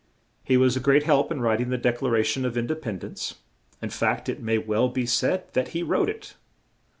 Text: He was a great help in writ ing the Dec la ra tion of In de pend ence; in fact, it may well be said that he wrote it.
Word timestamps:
He 0.43 0.57
was 0.57 0.75
a 0.75 0.79
great 0.79 1.03
help 1.03 1.31
in 1.31 1.41
writ 1.41 1.61
ing 1.61 1.69
the 1.69 1.77
Dec 1.77 2.01
la 2.01 2.09
ra 2.09 2.23
tion 2.23 2.43
of 2.43 2.57
In 2.57 2.65
de 2.65 2.75
pend 2.75 3.03
ence; 3.03 3.35
in 3.83 3.91
fact, 3.91 4.29
it 4.29 4.41
may 4.41 4.57
well 4.57 4.89
be 4.89 5.05
said 5.05 5.43
that 5.53 5.67
he 5.77 5.83
wrote 5.83 6.09
it. 6.09 6.33